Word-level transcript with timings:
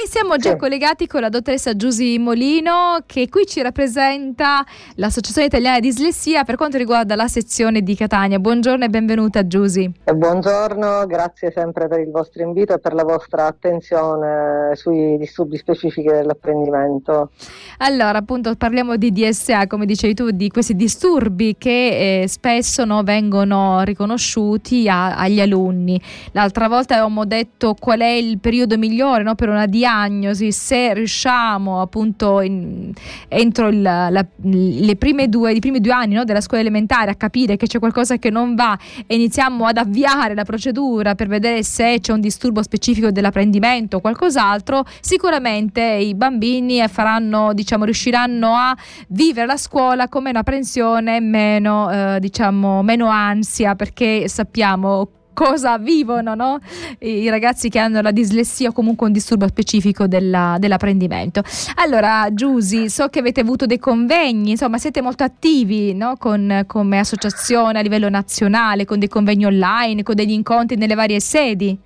E 0.00 0.06
siamo 0.06 0.36
già 0.36 0.50
sì. 0.50 0.56
collegati 0.58 1.08
con 1.08 1.22
la 1.22 1.28
dottoressa 1.28 1.74
Giusy 1.74 2.18
Molino 2.18 2.98
che 3.04 3.28
qui 3.28 3.44
ci 3.46 3.60
rappresenta 3.60 4.64
l'Associazione 4.94 5.48
Italiana 5.48 5.80
di 5.80 5.88
Dislessia 5.88 6.44
per 6.44 6.54
quanto 6.54 6.76
riguarda 6.76 7.16
la 7.16 7.26
sezione 7.26 7.82
di 7.82 7.96
Catania. 7.96 8.38
Buongiorno 8.38 8.84
e 8.84 8.90
benvenuta 8.90 9.44
Giusy. 9.44 9.90
buongiorno, 10.04 11.04
grazie 11.06 11.50
sempre 11.50 11.88
per 11.88 11.98
il 11.98 12.12
vostro 12.12 12.44
invito 12.44 12.74
e 12.74 12.78
per 12.78 12.94
la 12.94 13.02
vostra 13.02 13.46
attenzione 13.46 14.76
sui 14.76 15.18
disturbi 15.18 15.56
specifici 15.56 16.06
dell'apprendimento. 16.06 17.32
Allora, 17.78 18.18
appunto, 18.18 18.54
parliamo 18.54 18.94
di 18.94 19.10
DSA, 19.10 19.66
come 19.66 19.84
dicevi 19.84 20.14
tu, 20.14 20.30
di 20.30 20.48
questi 20.48 20.76
disturbi 20.76 21.56
che 21.58 22.22
eh, 22.22 22.28
spesso 22.28 22.84
no, 22.84 23.02
vengono 23.02 23.82
riconosciuti 23.82 24.88
a, 24.88 25.16
agli 25.16 25.40
alunni. 25.40 26.00
L'altra 26.30 26.68
volta 26.68 26.94
avevamo 26.94 27.24
detto 27.24 27.74
qual 27.74 27.98
è 27.98 28.06
il 28.06 28.38
periodo 28.38 28.78
migliore 28.78 29.24
no, 29.24 29.34
per 29.34 29.48
una 29.48 29.66
diagnosi 29.66 29.86
diagnosi, 29.88 30.52
se 30.52 30.92
riusciamo 30.92 31.80
appunto 31.80 32.42
in, 32.42 32.92
entro 33.28 33.68
il, 33.68 33.80
la, 33.80 34.24
le 34.42 34.96
prime 34.96 35.28
due, 35.28 35.52
i 35.52 35.60
primi 35.60 35.80
due 35.80 35.92
anni 35.92 36.14
no, 36.14 36.24
della 36.24 36.42
scuola 36.42 36.60
elementare 36.60 37.10
a 37.10 37.14
capire 37.14 37.56
che 37.56 37.66
c'è 37.66 37.78
qualcosa 37.78 38.18
che 38.18 38.28
non 38.28 38.54
va 38.54 38.78
e 39.06 39.14
iniziamo 39.14 39.64
ad 39.64 39.78
avviare 39.78 40.34
la 40.34 40.44
procedura 40.44 41.14
per 41.14 41.28
vedere 41.28 41.62
se 41.62 41.98
c'è 42.00 42.12
un 42.12 42.20
disturbo 42.20 42.62
specifico 42.62 43.10
dell'apprendimento 43.10 43.96
o 43.96 44.00
qualcos'altro, 44.00 44.84
sicuramente 45.00 45.80
i 45.82 46.14
bambini 46.14 46.86
faranno, 46.88 47.54
diciamo, 47.54 47.84
riusciranno 47.84 48.54
a 48.54 48.76
vivere 49.08 49.46
la 49.46 49.56
scuola 49.56 50.08
come 50.08 50.30
una 50.30 50.40
apprensione 50.40 51.20
meno, 51.20 51.90
eh, 51.90 52.20
diciamo, 52.20 52.82
meno 52.82 53.06
ansia 53.08 53.74
perché 53.74 54.28
sappiamo 54.28 55.08
cosa 55.38 55.78
vivono 55.78 56.34
no? 56.34 56.58
i 56.98 57.28
ragazzi 57.28 57.68
che 57.68 57.78
hanno 57.78 58.00
la 58.00 58.10
dislessia 58.10 58.70
o 58.70 58.72
comunque 58.72 59.06
un 59.06 59.12
disturbo 59.12 59.46
specifico 59.46 60.08
della, 60.08 60.56
dell'apprendimento. 60.58 61.42
Allora, 61.76 62.26
Giusy, 62.32 62.88
so 62.88 63.06
che 63.06 63.20
avete 63.20 63.40
avuto 63.40 63.64
dei 63.64 63.78
convegni, 63.78 64.50
insomma, 64.50 64.78
siete 64.78 65.00
molto 65.00 65.22
attivi 65.22 65.94
no? 65.94 66.16
con, 66.18 66.64
come 66.66 66.98
associazione 66.98 67.78
a 67.78 67.82
livello 67.82 68.08
nazionale, 68.08 68.84
con 68.84 68.98
dei 68.98 69.06
convegni 69.06 69.44
online, 69.44 70.02
con 70.02 70.16
degli 70.16 70.32
incontri 70.32 70.76
nelle 70.76 70.96
varie 70.96 71.20
sedi. 71.20 71.78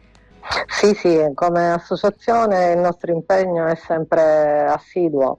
Sì, 0.66 0.94
sì, 0.94 1.30
come 1.34 1.72
associazione 1.72 2.72
il 2.72 2.78
nostro 2.78 3.12
impegno 3.12 3.66
è 3.66 3.74
sempre 3.74 4.64
assiduo. 4.66 5.36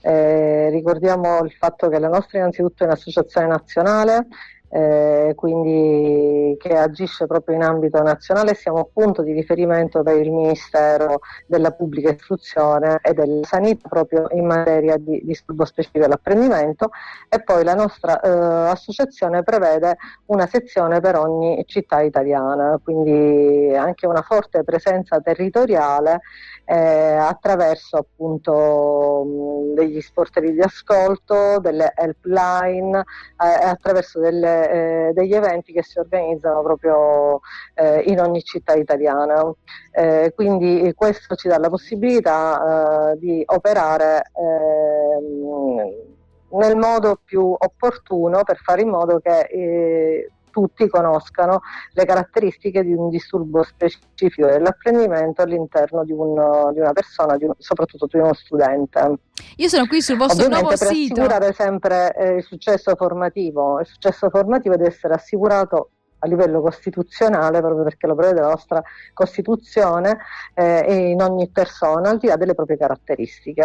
Eh, 0.00 0.70
ricordiamo 0.70 1.40
il 1.42 1.50
fatto 1.50 1.88
che 1.88 1.98
la 1.98 2.08
nostra 2.08 2.38
innanzitutto 2.38 2.84
è 2.84 2.86
un'associazione 2.86 3.48
nazionale 3.48 4.28
eh, 4.68 5.32
quindi 5.36 6.56
che 6.58 6.76
agisce 6.76 7.26
proprio 7.26 7.56
in 7.56 7.62
ambito 7.62 8.02
nazionale, 8.02 8.54
siamo 8.54 8.88
punto 8.92 9.22
di 9.22 9.32
riferimento 9.32 10.02
per 10.02 10.16
il 10.16 10.32
Ministero 10.32 11.20
della 11.46 11.70
Pubblica 11.70 12.10
Istruzione 12.10 12.98
e 13.02 13.12
della 13.12 13.44
Sanità 13.44 13.88
proprio 13.88 14.26
in 14.30 14.46
materia 14.46 14.96
di 14.96 15.20
disturbo 15.24 15.64
specifico 15.64 16.04
dell'apprendimento. 16.04 16.90
E 17.28 17.42
poi 17.42 17.64
la 17.64 17.74
nostra 17.74 18.20
eh, 18.20 18.28
associazione 18.70 19.42
prevede 19.42 19.96
una 20.26 20.46
sezione 20.46 21.00
per 21.00 21.16
ogni 21.16 21.62
città 21.66 22.00
italiana, 22.00 22.78
quindi 22.82 23.74
anche 23.74 24.06
una 24.06 24.22
forte 24.22 24.64
presenza 24.64 25.20
territoriale 25.20 26.20
eh, 26.64 27.14
attraverso 27.14 27.96
appunto 27.96 29.24
mh, 29.24 29.74
degli 29.74 30.00
sportelli 30.00 30.52
di 30.52 30.60
ascolto, 30.60 31.58
delle 31.60 31.92
helpline, 31.94 32.98
eh, 32.98 33.64
attraverso 33.64 34.18
delle 34.18 34.55
eh, 34.64 35.12
degli 35.12 35.34
eventi 35.34 35.72
che 35.72 35.82
si 35.82 35.98
organizzano 35.98 36.62
proprio 36.62 37.40
eh, 37.74 38.00
in 38.06 38.20
ogni 38.20 38.42
città 38.42 38.74
italiana. 38.74 39.52
Eh, 39.92 40.32
quindi 40.34 40.92
questo 40.94 41.34
ci 41.34 41.48
dà 41.48 41.58
la 41.58 41.68
possibilità 41.68 43.12
eh, 43.12 43.18
di 43.18 43.42
operare 43.46 44.22
ehm, 44.34 46.14
nel 46.48 46.76
modo 46.76 47.20
più 47.24 47.54
opportuno 47.56 48.42
per 48.44 48.58
fare 48.58 48.82
in 48.82 48.88
modo 48.88 49.18
che 49.18 49.40
eh, 49.40 50.30
tutti 50.56 50.88
conoscano 50.88 51.60
le 51.92 52.06
caratteristiche 52.06 52.82
di 52.82 52.94
un 52.94 53.10
disturbo 53.10 53.62
specifico 53.62 54.46
dell'apprendimento 54.46 55.42
all'interno 55.42 56.02
di, 56.02 56.12
un, 56.12 56.72
di 56.72 56.80
una 56.80 56.92
persona, 56.92 57.36
di 57.36 57.44
un, 57.44 57.52
soprattutto 57.58 58.06
di 58.06 58.16
uno 58.16 58.32
studente. 58.32 59.18
Io 59.56 59.68
sono 59.68 59.86
qui 59.86 60.00
sul 60.00 60.16
vostro 60.16 60.46
Ovviamente 60.46 60.62
nuovo 60.62 60.78
per 60.78 60.88
sito. 60.88 61.14
Per 61.14 61.24
assicurare 61.24 61.52
sempre 61.52 62.14
eh, 62.14 62.36
il 62.36 62.42
successo 62.42 62.94
formativo, 62.96 63.80
il 63.80 63.86
successo 63.86 64.30
formativo 64.30 64.76
deve 64.76 64.88
essere 64.88 65.12
assicurato 65.12 65.90
a 66.20 66.26
livello 66.26 66.62
costituzionale, 66.62 67.60
proprio 67.60 67.82
perché 67.82 68.06
lo 68.06 68.14
prevede 68.14 68.40
la 68.40 68.48
nostra 68.48 68.82
Costituzione, 69.12 70.16
eh, 70.54 71.10
in 71.10 71.20
ogni 71.20 71.50
persona, 71.50 72.08
al 72.08 72.16
di 72.16 72.28
là 72.28 72.36
delle 72.36 72.54
proprie 72.54 72.78
caratteriche. 72.78 73.62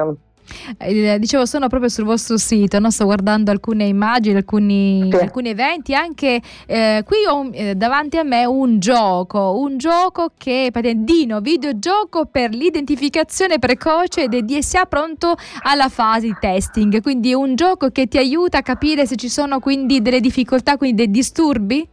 Eh, 0.77 1.19
dicevo, 1.19 1.45
sono 1.45 1.67
proprio 1.67 1.89
sul 1.89 2.03
vostro 2.03 2.37
sito, 2.37 2.79
no? 2.79 2.89
sto 2.91 3.05
guardando 3.05 3.51
alcune 3.51 3.85
immagini, 3.85 4.35
alcuni, 4.35 5.09
sì. 5.11 5.17
alcuni 5.17 5.49
eventi, 5.49 5.93
anche 5.93 6.41
eh, 6.65 7.03
qui 7.05 7.17
ho 7.27 7.49
eh, 7.51 7.75
davanti 7.75 8.17
a 8.17 8.23
me 8.23 8.45
un 8.45 8.79
gioco, 8.79 9.57
un 9.57 9.77
gioco 9.77 10.31
che 10.37 10.67
è 10.71 10.93
Dino, 10.93 11.39
videogioco 11.41 12.25
per 12.25 12.53
l'identificazione 12.53 13.59
precoce 13.59 14.23
ed 14.23 14.35
DSA 14.37 14.85
pronto 14.85 15.35
alla 15.63 15.89
fase 15.89 16.27
di 16.27 16.35
testing, 16.39 17.01
quindi 17.01 17.31
è 17.31 17.35
un 17.35 17.55
gioco 17.55 17.89
che 17.89 18.07
ti 18.07 18.17
aiuta 18.17 18.59
a 18.59 18.61
capire 18.61 19.05
se 19.05 19.15
ci 19.15 19.29
sono 19.29 19.59
quindi 19.59 20.01
delle 20.01 20.19
difficoltà, 20.19 20.77
quindi 20.77 21.05
dei 21.05 21.11
disturbi? 21.11 21.87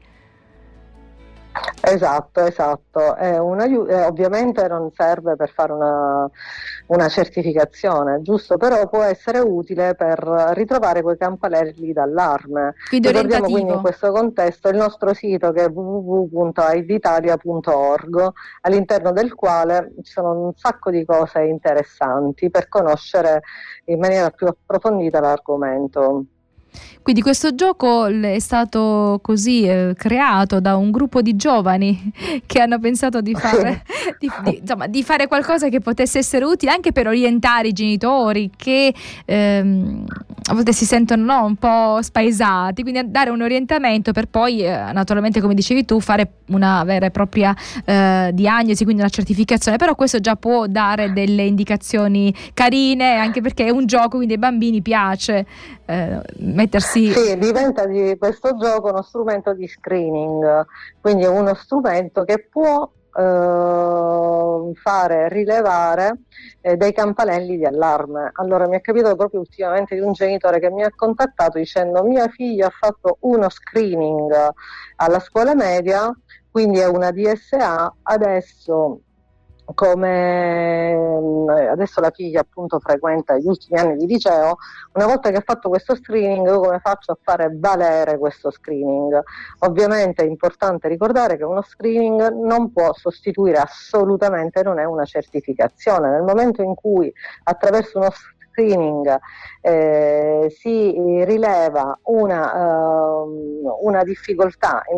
Esatto, 1.80 2.44
esatto. 2.44 3.16
Una, 3.18 3.64
eh, 3.64 4.04
ovviamente 4.04 4.66
non 4.68 4.90
serve 4.92 5.36
per 5.36 5.50
fare 5.50 5.72
una, 5.72 6.28
una, 6.86 7.08
certificazione, 7.08 8.20
giusto, 8.22 8.56
però 8.56 8.88
può 8.88 9.02
essere 9.02 9.38
utile 9.38 9.94
per 9.94 10.18
ritrovare 10.54 11.02
quei 11.02 11.16
campanelli 11.16 11.92
d'allarme. 11.92 12.74
Ricordiamo 12.90 13.46
quindi 13.46 13.72
in 13.72 13.80
questo 13.80 14.10
contesto 14.10 14.68
il 14.68 14.76
nostro 14.76 15.14
sito 15.14 15.52
che 15.52 15.64
è 15.64 15.68
www.aiditalia.org 15.68 18.32
all'interno 18.62 19.12
del 19.12 19.34
quale 19.34 19.92
ci 20.02 20.12
sono 20.12 20.32
un 20.32 20.52
sacco 20.54 20.90
di 20.90 21.04
cose 21.04 21.44
interessanti 21.44 22.50
per 22.50 22.68
conoscere 22.68 23.42
in 23.84 23.98
maniera 23.98 24.30
più 24.30 24.46
approfondita 24.46 25.20
l'argomento. 25.20 26.24
Quindi 27.02 27.22
questo 27.22 27.54
gioco 27.54 28.06
è 28.06 28.38
stato 28.38 29.18
così 29.22 29.62
eh, 29.62 29.94
creato 29.96 30.60
da 30.60 30.76
un 30.76 30.90
gruppo 30.90 31.22
di 31.22 31.36
giovani 31.36 32.12
che 32.46 32.60
hanno 32.60 32.78
pensato 32.78 33.20
di 33.20 33.34
fare, 33.34 33.82
di, 34.18 34.30
di, 34.44 34.58
insomma, 34.58 34.86
di 34.86 35.02
fare, 35.02 35.26
qualcosa 35.26 35.68
che 35.68 35.80
potesse 35.80 36.18
essere 36.18 36.44
utile 36.44 36.72
anche 36.72 36.92
per 36.92 37.06
orientare 37.06 37.68
i 37.68 37.72
genitori 37.72 38.50
che 38.56 38.94
ehm, 39.24 40.04
a 40.48 40.54
volte 40.54 40.72
si 40.72 40.86
sentono 40.86 41.24
no, 41.24 41.44
un 41.44 41.56
po' 41.56 42.00
spaesati, 42.00 42.82
quindi 42.82 43.10
dare 43.10 43.28
un 43.28 43.42
orientamento 43.42 44.12
per 44.12 44.28
poi 44.28 44.62
eh, 44.62 44.70
naturalmente 44.92 45.42
come 45.42 45.54
dicevi 45.54 45.84
tu 45.84 46.00
fare 46.00 46.30
una 46.46 46.82
vera 46.84 47.06
e 47.06 47.10
propria 47.10 47.54
eh, 47.84 48.30
diagnosi, 48.32 48.84
quindi 48.84 49.02
una 49.02 49.10
certificazione, 49.10 49.76
però 49.76 49.94
questo 49.94 50.20
già 50.20 50.36
può 50.36 50.66
dare 50.66 51.12
delle 51.12 51.44
indicazioni 51.44 52.34
carine 52.54 53.16
anche 53.16 53.42
perché 53.42 53.66
è 53.66 53.70
un 53.70 53.84
gioco, 53.84 54.16
quindi 54.16 54.34
ai 54.34 54.38
bambini 54.38 54.80
piace 54.80 55.46
eh, 55.84 56.20
mettersi... 56.38 57.12
Sì, 57.12 57.36
diventa 57.36 57.86
di 57.86 58.16
questo 58.18 58.56
gioco 58.56 58.88
uno 58.88 59.02
strumento 59.02 59.52
di 59.52 59.68
screening, 59.68 60.64
quindi 60.98 61.24
è 61.24 61.28
uno 61.28 61.52
strumento 61.52 62.24
che 62.24 62.46
può 62.50 62.88
eh, 63.14 64.72
fare 64.74 65.28
rilevare 65.28 66.18
eh, 66.60 66.76
dei 66.76 66.92
campanelli 66.92 67.56
di 67.56 67.64
allarme. 67.64 68.30
Allora 68.34 68.66
mi 68.68 68.76
è 68.76 68.80
capitato 68.80 69.16
proprio 69.16 69.40
ultimamente 69.40 69.94
di 69.94 70.00
un 70.00 70.12
genitore 70.12 70.60
che 70.60 70.70
mi 70.70 70.82
ha 70.82 70.92
contattato 70.94 71.58
dicendo 71.58 72.02
mia 72.04 72.28
figlia 72.28 72.66
ha 72.66 72.72
fatto 72.76 73.18
uno 73.20 73.48
screening 73.48 74.32
alla 74.96 75.20
scuola 75.20 75.54
media, 75.54 76.12
quindi 76.50 76.78
è 76.78 76.86
una 76.86 77.10
DSA, 77.10 77.94
adesso 78.02 79.00
come 79.74 80.94
mm, 80.94 81.48
adesso 81.48 82.00
la 82.00 82.10
figlia 82.10 82.40
appunto 82.40 82.78
frequenta 82.78 83.36
gli 83.36 83.46
ultimi 83.46 83.78
anni 83.78 83.96
di 83.96 84.06
liceo, 84.06 84.58
una 84.94 85.06
volta 85.06 85.30
che 85.30 85.36
ha 85.36 85.42
fatto 85.44 85.68
questo 85.68 85.94
screening, 85.94 86.48
come 86.56 86.78
faccio 86.80 87.12
a 87.12 87.18
fare 87.20 87.50
valere 87.54 88.18
questo 88.18 88.50
screening? 88.50 89.20
Ovviamente 89.60 90.22
è 90.22 90.26
importante 90.26 90.88
ricordare 90.88 91.36
che 91.36 91.44
uno 91.44 91.62
screening 91.62 92.30
non 92.32 92.72
può 92.72 92.92
sostituire 92.94 93.58
assolutamente, 93.58 94.62
non 94.62 94.78
è 94.78 94.84
una 94.84 95.04
certificazione. 95.04 96.10
Nel 96.10 96.22
momento 96.22 96.62
in 96.62 96.74
cui 96.74 97.12
attraverso 97.44 97.98
uno 97.98 98.10
screening 98.10 98.37
eh, 99.60 100.54
si 100.58 101.24
rileva 101.24 101.98
una, 102.04 103.22
uh, 103.22 103.76
una, 103.82 104.02
difficoltà 104.02 104.82
in, 104.90 104.96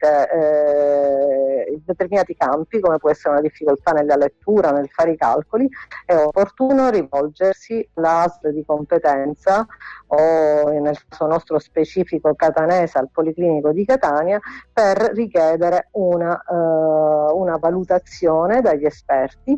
eh, 0.00 1.72
in 1.72 1.80
determinati 1.84 2.34
campi, 2.34 2.80
come 2.80 2.98
può 2.98 3.10
essere 3.10 3.30
una 3.30 3.40
difficoltà 3.40 3.92
nella 3.92 4.16
lettura, 4.16 4.70
nel 4.70 4.88
fare 4.88 5.12
i 5.12 5.16
calcoli, 5.16 5.68
è 6.04 6.14
opportuno 6.14 6.90
rivolgersi 6.90 7.88
all'ASL 7.94 8.52
di 8.52 8.64
competenza 8.64 9.66
o 10.08 10.68
nel 10.80 10.98
caso 11.08 11.26
nostro 11.26 11.58
specifico 11.58 12.34
catanese 12.34 12.98
al 12.98 13.08
Policlinico 13.10 13.72
di 13.72 13.84
Catania 13.84 14.38
per 14.72 15.12
richiedere 15.14 15.88
una, 15.92 16.42
uh, 16.46 17.38
una 17.38 17.56
valutazione 17.56 18.60
dagli 18.60 18.84
esperti 18.84 19.56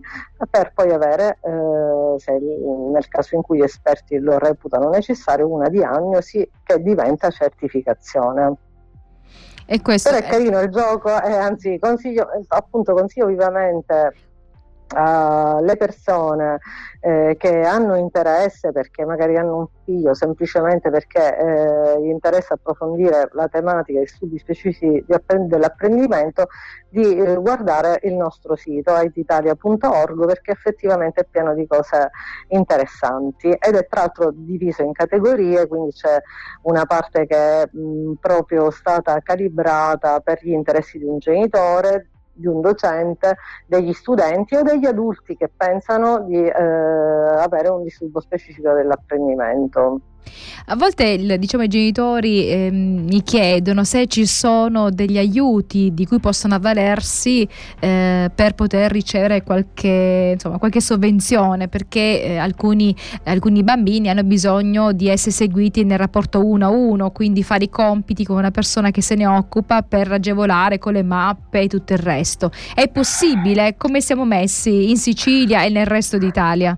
per 0.50 0.72
poi 0.74 0.92
avere, 0.92 1.38
uh, 1.40 2.16
se, 2.18 2.38
nel 2.38 3.08
caso 3.08 3.23
in 3.32 3.42
cui 3.42 3.58
gli 3.58 3.62
esperti 3.62 4.18
lo 4.18 4.38
reputano 4.38 4.88
necessario, 4.90 5.48
una 5.48 5.68
diagnosi 5.68 6.48
che 6.62 6.82
diventa 6.82 7.30
certificazione. 7.30 8.56
E 9.66 9.80
questo 9.80 10.10
Però 10.10 10.22
è, 10.22 10.26
è 10.26 10.30
carino 10.30 10.60
il 10.60 10.70
gioco 10.70 11.08
e 11.08 11.32
anzi 11.32 11.78
consiglio, 11.78 12.28
appunto, 12.48 12.92
consiglio 12.92 13.26
vivamente 13.26 14.12
uh, 14.94 15.62
le 15.62 15.76
persone 15.76 16.58
eh, 17.00 17.36
che 17.38 17.60
hanno 17.60 17.96
interesse 17.96 18.72
perché 18.72 19.04
magari 19.04 19.36
hanno 19.36 19.58
un 19.58 19.66
figlio 19.84 20.14
semplicemente 20.14 20.88
perché 20.88 21.36
eh, 21.36 22.00
gli 22.00 22.08
interessa 22.08 22.54
approfondire 22.54 23.28
la 23.32 23.46
tematica 23.48 24.00
e 24.00 24.06
studi 24.06 24.38
specifici 24.38 25.04
apprend- 25.08 25.50
dell'apprendimento 25.50 26.46
di 26.88 27.16
eh, 27.16 27.34
guardare 27.36 28.00
il 28.04 28.14
nostro 28.14 28.56
sito 28.56 28.96
ititalia.org 28.96 30.24
perché 30.24 30.52
effettivamente 30.52 31.20
è 31.20 31.26
pieno 31.30 31.52
di 31.52 31.66
cose 31.66 32.10
interessanti. 32.48 33.48
Ed 33.48 33.74
è 33.74 33.86
tra 33.86 34.00
l'altro 34.00 34.30
diviso 34.32 34.82
in 34.82 34.92
categorie 34.92 35.66
quindi 35.66 35.90
c'è 35.90 36.18
una 36.62 36.86
parte 36.86 37.26
che 37.26 37.36
è 37.36 37.68
mh, 37.70 38.14
proprio 38.18 38.70
stata 38.70 39.20
calibrata 39.20 40.20
per 40.20 40.38
gli 40.40 40.52
interessi 40.52 40.98
di 40.98 41.04
un 41.04 41.18
genitore 41.18 42.08
di 42.34 42.46
un 42.46 42.60
docente, 42.60 43.36
degli 43.66 43.92
studenti 43.92 44.56
o 44.56 44.62
degli 44.62 44.86
adulti 44.86 45.36
che 45.36 45.50
pensano 45.54 46.20
di 46.20 46.44
eh, 46.44 46.52
avere 46.52 47.68
un 47.68 47.82
disturbo 47.82 48.20
specifico 48.20 48.72
dell'apprendimento. 48.72 50.00
A 50.66 50.76
volte 50.76 51.38
diciamo, 51.38 51.64
i 51.64 51.68
genitori 51.68 52.48
eh, 52.48 52.70
mi 52.70 53.22
chiedono 53.22 53.84
se 53.84 54.06
ci 54.06 54.24
sono 54.24 54.90
degli 54.90 55.18
aiuti 55.18 55.92
di 55.92 56.06
cui 56.06 56.20
possono 56.20 56.54
avvalersi 56.54 57.46
eh, 57.80 58.30
per 58.34 58.54
poter 58.54 58.90
ricevere 58.90 59.42
qualche, 59.42 60.30
insomma, 60.32 60.58
qualche 60.58 60.80
sovvenzione, 60.80 61.68
perché 61.68 62.22
eh, 62.22 62.36
alcuni, 62.38 62.96
alcuni, 63.24 63.62
bambini 63.62 64.08
hanno 64.08 64.24
bisogno 64.24 64.92
di 64.92 65.08
essere 65.08 65.32
seguiti 65.32 65.84
nel 65.84 65.98
rapporto 65.98 66.44
uno 66.44 66.66
a 66.66 66.70
uno, 66.70 67.10
quindi 67.10 67.42
fare 67.42 67.64
i 67.64 67.68
compiti 67.68 68.24
con 68.24 68.36
una 68.36 68.50
persona 68.50 68.90
che 68.90 69.02
se 69.02 69.14
ne 69.16 69.26
occupa 69.26 69.82
per 69.82 70.10
agevolare 70.12 70.78
con 70.78 70.94
le 70.94 71.02
mappe 71.02 71.60
e 71.60 71.66
tutto 71.68 71.92
il 71.92 71.98
resto. 71.98 72.50
È 72.74 72.88
possibile? 72.88 73.74
Come 73.76 74.00
siamo 74.00 74.24
messi 74.24 74.88
in 74.88 74.96
Sicilia 74.96 75.62
e 75.62 75.68
nel 75.68 75.86
resto 75.86 76.16
d'Italia? 76.16 76.76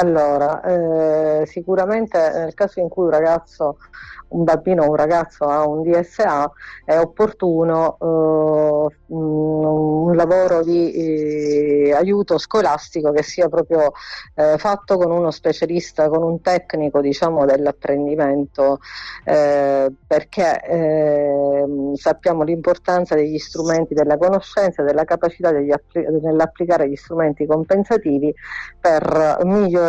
Allora, 0.00 0.62
eh, 0.62 1.46
sicuramente 1.46 2.30
nel 2.32 2.54
caso 2.54 2.78
in 2.78 2.88
cui 2.88 3.06
un 3.06 3.10
ragazzo 3.10 3.78
un 4.28 4.44
bambino 4.44 4.84
o 4.84 4.90
un 4.90 4.94
ragazzo 4.94 5.44
ha 5.44 5.66
un 5.66 5.82
DSA 5.82 6.50
è 6.84 6.98
opportuno 6.98 7.96
eh, 8.00 8.94
un 9.06 10.14
lavoro 10.14 10.62
di 10.62 10.92
eh, 10.92 11.92
aiuto 11.94 12.38
scolastico 12.38 13.10
che 13.12 13.22
sia 13.22 13.48
proprio 13.48 13.92
eh, 14.34 14.56
fatto 14.58 14.96
con 14.98 15.10
uno 15.10 15.30
specialista, 15.30 16.08
con 16.08 16.22
un 16.22 16.40
tecnico 16.40 17.00
diciamo, 17.00 17.44
dell'apprendimento. 17.46 18.80
Eh, 19.24 19.92
perché 20.06 20.60
ehm, 20.62 21.94
sappiamo 21.94 22.42
l'importanza 22.42 23.14
degli 23.14 23.38
strumenti 23.38 23.94
della 23.94 24.16
conoscenza, 24.18 24.82
della 24.82 25.04
capacità 25.04 25.48
appli- 25.48 26.06
nell'applicare 26.22 26.88
gli 26.88 26.96
strumenti 26.96 27.46
compensativi 27.46 28.34
per 28.80 29.38
migliorare 29.44 29.87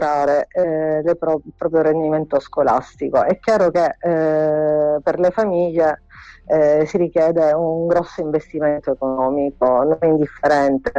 eh, 0.52 1.16
pro- 1.16 1.42
il 1.44 1.54
proprio 1.58 1.82
rendimento 1.82 2.40
scolastico. 2.40 3.24
È 3.24 3.40
chiaro 3.40 3.70
che 3.72 3.98
eh, 4.00 4.90
eh, 5.00 5.02
per 5.02 5.20
le 5.20 5.32
famiglie 5.32 6.02
eh, 6.46 6.86
si 6.86 6.98
richiede 6.98 7.52
un 7.54 7.88
grosso 7.88 8.22
investimento 8.22 8.92
economico, 8.92 9.84
non 9.84 9.98
indifferente. 10.02 10.92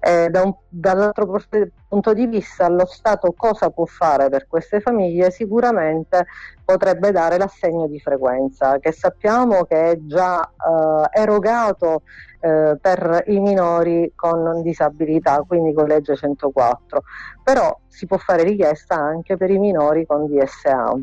Eh, 0.00 0.28
da 0.28 0.42
un, 0.42 0.54
dall'altro 0.68 1.40
punto 1.88 2.12
di 2.12 2.26
vista, 2.26 2.68
lo 2.68 2.86
Stato 2.86 3.32
cosa 3.36 3.70
può 3.70 3.86
fare 3.86 4.28
per 4.28 4.46
queste 4.46 4.80
famiglie? 4.80 5.30
Sicuramente 5.30 6.26
potrebbe 6.64 7.10
dare 7.10 7.38
l'assegno 7.38 7.86
di 7.86 8.00
frequenza, 8.00 8.78
che 8.78 8.92
sappiamo 8.92 9.64
che 9.64 9.92
è 9.92 9.98
già 10.00 10.42
eh, 10.42 11.20
erogato 11.20 12.02
eh, 12.40 12.76
per 12.80 13.24
i 13.28 13.38
minori 13.38 14.12
con 14.14 14.60
disabilità, 14.62 15.42
quindi 15.46 15.72
con 15.72 15.86
legge 15.86 16.16
104, 16.16 17.02
però 17.42 17.78
si 17.86 18.06
può 18.06 18.18
fare 18.18 18.42
richiesta 18.42 18.96
anche 18.96 19.36
per 19.36 19.50
i 19.50 19.58
minori 19.58 20.04
con 20.04 20.26
DSA 20.26 20.94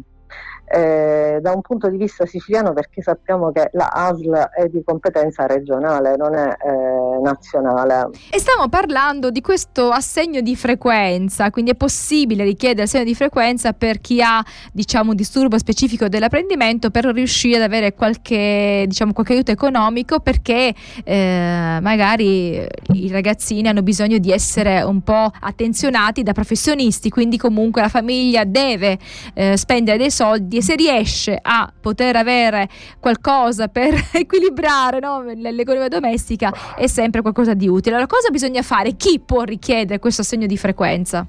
eh, 0.69 1.39
da 1.41 1.51
un 1.51 1.61
punto 1.61 1.89
di 1.89 1.97
vista 1.97 2.25
siciliano 2.25 2.73
perché 2.73 3.01
sappiamo 3.01 3.51
che 3.51 3.69
la 3.73 3.87
ASL 3.87 4.49
è 4.55 4.67
di 4.67 4.83
competenza 4.83 5.47
regionale, 5.47 6.15
non 6.15 6.35
è 6.35 6.47
eh, 6.47 7.19
nazionale. 7.21 8.09
E 8.29 8.39
stiamo 8.39 8.69
parlando 8.69 9.31
di 9.31 9.41
questo 9.41 9.89
assegno 9.89 10.41
di 10.41 10.55
frequenza, 10.55 11.49
quindi 11.49 11.71
è 11.71 11.75
possibile 11.75 12.43
richiedere 12.43 12.83
assegno 12.83 13.03
di 13.03 13.15
frequenza 13.15 13.73
per 13.73 13.99
chi 13.99 14.21
ha 14.21 14.43
diciamo, 14.71 15.09
un 15.09 15.15
disturbo 15.15 15.57
specifico 15.57 16.07
dell'apprendimento 16.07 16.91
per 16.91 17.05
riuscire 17.05 17.57
ad 17.57 17.63
avere 17.63 17.95
qualche, 17.95 18.85
diciamo, 18.87 19.11
qualche 19.11 19.33
aiuto 19.33 19.51
economico 19.51 20.19
perché 20.19 20.73
eh, 21.03 21.79
magari 21.81 22.67
i 22.93 23.09
ragazzini 23.09 23.67
hanno 23.67 23.81
bisogno 23.81 24.19
di 24.19 24.31
essere 24.31 24.83
un 24.83 25.01
po' 25.01 25.31
attenzionati 25.39 26.21
da 26.21 26.33
professionisti, 26.33 27.09
quindi 27.09 27.37
comunque 27.37 27.81
la 27.81 27.89
famiglia 27.89 28.43
deve 28.43 28.99
eh, 29.33 29.57
spendere 29.57 29.97
dei 29.97 30.11
soldi 30.11 30.58
e 30.59 30.61
se 30.61 30.75
riesce 30.75 31.39
a 31.41 31.71
poter 31.79 32.17
avere 32.17 32.67
qualcosa 32.99 33.69
per 33.69 33.93
equilibrare 34.11 34.99
no, 34.99 35.21
l'economia 35.21 35.87
domestica 35.87 36.51
è 36.75 36.87
sempre 36.87 37.21
qualcosa 37.21 37.53
di 37.53 37.67
utile. 37.67 37.95
Allora 37.95 38.09
cosa 38.09 38.29
bisogna 38.29 38.61
fare? 38.61 38.93
Chi 38.93 39.21
può 39.21 39.43
richiedere 39.43 39.99
questo 39.99 40.21
assegno 40.21 40.45
di 40.47 40.57
frequenza? 40.57 41.25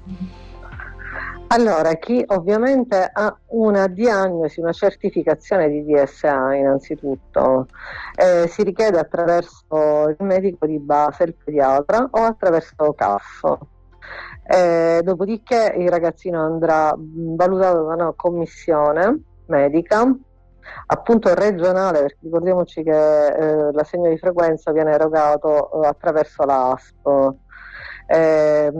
Allora, 1.47 1.93
chi 1.95 2.23
ovviamente 2.27 3.09
ha 3.11 3.35
una 3.47 3.87
diagnosi, 3.87 4.61
una 4.61 4.71
certificazione 4.71 5.69
di 5.69 5.83
DSA 5.83 6.55
innanzitutto, 6.55 7.67
eh, 8.15 8.47
si 8.47 8.63
richiede 8.63 8.99
attraverso 8.99 10.15
il 10.17 10.25
medico 10.25 10.65
di 10.65 10.79
base, 10.79 11.23
il 11.23 11.35
pediatra 11.41 12.07
o 12.09 12.21
attraverso 12.21 12.93
CAF. 12.93 13.57
Eh, 14.53 14.99
dopodiché 15.01 15.73
il 15.77 15.87
ragazzino 15.87 16.43
andrà 16.43 16.93
valutato 16.97 17.85
da 17.85 17.93
una 17.93 18.13
commissione 18.13 19.21
medica 19.45 20.13
appunto 20.87 21.33
regionale 21.33 22.01
perché 22.01 22.17
ricordiamoci 22.21 22.83
che 22.83 23.27
eh, 23.27 23.71
l'assegno 23.71 24.09
di 24.09 24.17
frequenza 24.17 24.73
viene 24.73 24.91
erogato 24.91 25.81
eh, 25.81 25.87
attraverso 25.87 26.43
l'ASP. 26.43 27.33
Eh, 28.07 28.71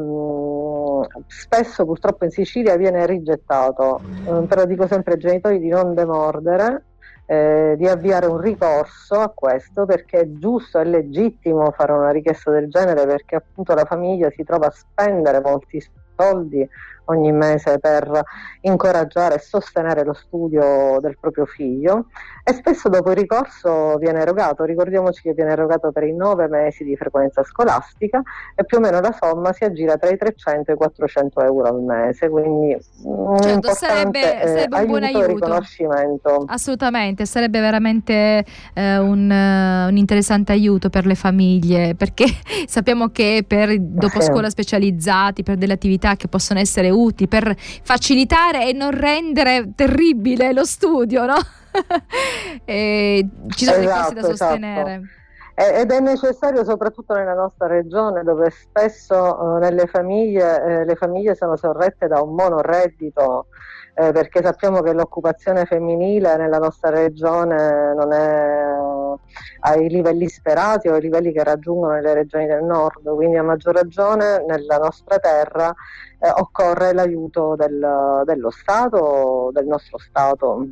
spesso 1.27 1.85
purtroppo 1.85 2.25
in 2.25 2.31
Sicilia 2.31 2.75
viene 2.75 3.05
rigettato. 3.05 4.01
Eh, 4.25 4.45
però 4.47 4.65
dico 4.65 4.87
sempre 4.87 5.13
ai 5.13 5.19
genitori 5.19 5.59
di 5.59 5.69
non 5.69 5.93
demordere 5.93 6.83
eh, 7.31 7.75
di 7.77 7.87
avviare 7.87 8.25
un 8.25 8.41
ricorso 8.41 9.15
a 9.15 9.29
questo 9.29 9.85
perché 9.85 10.19
è 10.19 10.27
giusto 10.33 10.79
e 10.79 10.83
legittimo 10.83 11.71
fare 11.71 11.93
una 11.93 12.11
richiesta 12.11 12.51
del 12.51 12.69
genere 12.69 13.05
perché 13.05 13.37
appunto 13.37 13.73
la 13.73 13.85
famiglia 13.85 14.29
si 14.31 14.43
trova 14.43 14.67
a 14.67 14.71
spendere 14.71 15.39
molti 15.39 15.81
soldi 16.17 16.67
ogni 17.11 17.31
mese 17.31 17.79
per 17.79 18.23
incoraggiare 18.61 19.35
e 19.35 19.39
sostenere 19.39 20.03
lo 20.03 20.13
studio 20.13 20.97
del 20.99 21.17
proprio 21.19 21.45
figlio 21.45 22.05
e 22.43 22.53
spesso 22.53 22.89
dopo 22.89 23.11
il 23.11 23.17
ricorso 23.17 23.97
viene 23.97 24.21
erogato, 24.21 24.63
ricordiamoci 24.63 25.21
che 25.21 25.33
viene 25.33 25.51
erogato 25.51 25.91
per 25.91 26.03
i 26.03 26.13
nove 26.13 26.47
mesi 26.47 26.83
di 26.83 26.95
frequenza 26.95 27.43
scolastica 27.43 28.21
e 28.55 28.65
più 28.65 28.77
o 28.77 28.79
meno 28.79 28.99
la 28.99 29.15
somma 29.19 29.53
si 29.53 29.63
aggira 29.63 29.97
tra 29.97 30.09
i 30.09 30.17
300 30.17 30.71
e 30.71 30.73
i 30.73 30.77
400 30.77 31.41
euro 31.41 31.67
al 31.67 31.81
mese, 31.81 32.29
quindi 32.29 32.77
certo, 33.41 33.73
sarebbe, 33.73 34.41
eh, 34.41 34.47
sarebbe 34.47 34.77
un 34.77 34.85
buon 34.85 35.03
aiuto. 35.03 35.27
riconoscimento. 35.27 36.43
Assolutamente, 36.47 37.25
sarebbe 37.25 37.59
veramente 37.59 38.45
eh, 38.73 38.97
un, 38.97 39.29
uh, 39.29 39.89
un, 39.89 39.97
interessante 39.97 40.51
aiuto 40.51 40.89
per 40.89 41.05
le 41.05 41.15
famiglie 41.15 41.95
perché 41.95 42.25
sappiamo 42.65 43.09
che 43.09 43.43
per 43.47 43.79
dopo 43.79 44.19
sì. 44.19 44.27
scuola 44.27 44.49
specializzati, 44.49 45.43
per 45.43 45.57
delle 45.57 45.73
attività 45.73 46.15
che 46.15 46.27
possono 46.27 46.59
essere 46.59 46.89
utili 46.89 47.00
per 47.27 47.55
facilitare 47.57 48.67
e 48.67 48.73
non 48.73 48.91
rendere 48.91 49.73
terribile 49.75 50.53
lo 50.53 50.65
studio, 50.65 51.25
no? 51.25 51.35
ci 52.65 53.65
sono 53.65 53.77
esatto, 53.77 53.79
dei 53.79 53.87
costi 53.87 54.13
da 54.13 54.21
sostenere. 54.23 55.01
Esatto. 55.53 55.79
ed 55.79 55.91
è 55.91 55.99
necessario 55.99 56.63
soprattutto 56.63 57.13
nella 57.13 57.33
nostra 57.33 57.67
regione 57.67 58.23
dove 58.23 58.49
spesso 58.49 59.57
eh, 59.57 59.59
nelle 59.59 59.87
famiglie 59.87 60.63
eh, 60.63 60.85
le 60.85 60.95
famiglie 60.95 61.35
sono 61.35 61.55
sorrette 61.55 62.07
da 62.07 62.21
un 62.21 62.33
monoreddito 62.33 63.47
eh, 63.93 64.11
perché 64.11 64.41
sappiamo 64.41 64.81
che 64.81 64.93
l'occupazione 64.93 65.65
femminile 65.65 66.37
nella 66.37 66.57
nostra 66.57 66.89
regione 66.89 67.93
non 67.93 68.11
è 68.13 68.75
ai 69.61 69.89
livelli 69.89 70.27
sperati 70.27 70.87
o 70.87 70.93
ai 70.93 71.01
livelli 71.01 71.31
che 71.31 71.43
raggiungono 71.43 71.99
le 71.99 72.13
regioni 72.13 72.45
del 72.45 72.63
nord, 72.63 73.03
quindi 73.15 73.37
a 73.37 73.43
maggior 73.43 73.75
ragione 73.75 74.43
nella 74.47 74.77
nostra 74.77 75.17
terra 75.19 75.73
eh, 76.19 76.29
occorre 76.29 76.93
l'aiuto 76.93 77.55
del, 77.55 78.21
dello 78.25 78.49
Stato, 78.49 79.49
del 79.53 79.65
nostro 79.65 79.97
Stato. 79.97 80.67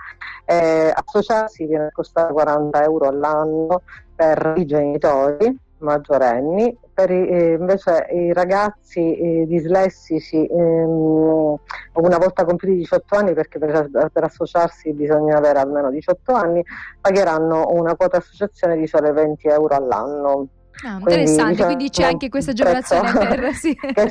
associarsi 0.92 1.66
viene 1.66 1.86
a 1.86 1.92
costare 1.92 2.32
40 2.32 2.82
euro 2.82 3.06
all'anno 3.08 3.82
per 4.14 4.54
i 4.56 4.66
genitori 4.66 5.56
maggiorenni, 5.78 6.76
per 6.94 7.10
eh, 7.10 7.56
invece 7.58 8.06
i 8.12 8.32
ragazzi 8.32 9.16
eh, 9.16 9.46
dislessici 9.46 10.46
ehm, 10.46 11.58
una 11.94 12.18
volta 12.18 12.44
compiuti 12.44 12.76
18 12.76 13.16
anni, 13.16 13.34
perché 13.34 13.58
per, 13.58 13.90
per, 13.90 14.24
associarsi 14.24 14.92
bisogna 14.92 15.36
avere 15.36 15.58
almeno 15.58 15.90
18 15.90 16.32
anni, 16.32 16.64
pagheranno 17.00 17.66
una 17.70 17.96
quota 17.96 18.18
associazione 18.18 18.76
di 18.76 18.86
sole 18.86 19.10
20 19.12 19.48
euro 19.48 19.74
all'anno. 19.74 20.48
Ah, 20.83 20.99
interessante, 20.99 21.50
diciamo, 21.52 21.66
quindi 21.66 21.90
c'è 21.90 22.04
anche 22.04 22.28
questa 22.28 22.50
agevolazione 22.50 23.12
per, 23.14 23.52
sì. 23.52 23.75
che, 23.75 24.11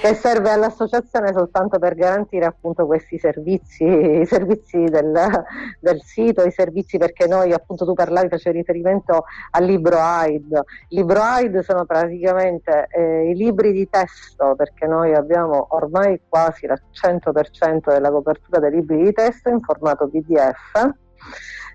che, 0.00 0.14
serve 0.14 0.50
all'associazione 0.50 1.32
soltanto 1.32 1.78
per 1.78 1.94
garantire 1.94 2.46
appunto 2.46 2.86
questi 2.86 3.18
servizi, 3.18 3.84
i 3.84 4.26
servizi 4.26 4.84
del, 4.84 5.44
del, 5.78 6.00
sito, 6.02 6.44
i 6.44 6.50
servizi 6.50 6.96
perché 6.96 7.26
noi 7.26 7.52
appunto 7.52 7.84
tu 7.84 7.92
parlavi, 7.92 8.28
facevi 8.28 8.58
riferimento 8.58 9.24
al 9.50 9.64
libro 9.64 9.98
AID. 9.98 10.50
Il 10.88 10.98
libro 10.98 11.20
AID 11.20 11.60
sono 11.60 11.84
praticamente 11.84 12.86
eh, 12.90 13.28
i 13.28 13.34
libri 13.34 13.72
di 13.72 13.86
testo 13.88 14.54
perché 14.56 14.86
noi 14.86 15.14
abbiamo 15.14 15.66
ormai 15.70 16.22
quasi 16.26 16.64
il 16.64 16.82
100% 16.90 17.92
della 17.92 18.10
copertura 18.10 18.60
dei 18.60 18.70
libri 18.70 19.04
di 19.04 19.12
testo 19.12 19.50
in 19.50 19.60
formato 19.60 20.08
PDF. 20.08 20.94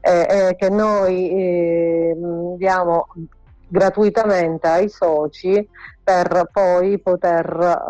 Eh, 0.02 0.28
eh, 0.30 0.56
che 0.56 0.70
noi 0.70 1.32
eh, 1.32 2.16
diamo 2.58 3.08
gratuitamente 3.76 4.68
ai 4.68 4.88
soci 4.88 5.68
per 6.02 6.48
poi 6.50 6.98
poter 7.00 7.46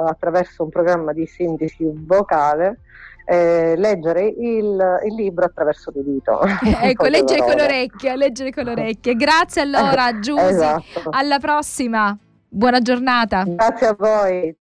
attraverso 0.08 0.64
un 0.64 0.70
programma 0.70 1.14
di 1.14 1.28
sintesi 1.28 1.86
vocale 1.94 2.80
eh, 3.28 3.76
leggere 3.78 4.26
il, 4.28 5.02
il, 5.06 5.16
libro 5.16 5.46
attraverso 5.46 5.92
l'udito. 5.94 6.40
ecco, 6.82 7.06
leggere 7.08 7.42
con 7.42 7.56
l'orecchia, 7.56 8.16
leggere 8.16 8.52
con 8.52 8.66
l'orecchia. 8.66 9.14
Grazie 9.14 9.62
allora 9.62 10.18
Giusy, 10.20 10.44
esatto. 10.44 11.10
alla 11.10 11.40
prossima. 11.40 12.18
Buona 12.48 12.80
giornata. 12.80 13.44
Grazie 13.46 13.88
a 13.88 13.96
voi. 13.98 14.54